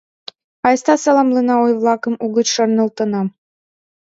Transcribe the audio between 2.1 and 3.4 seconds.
угыч шарналтена.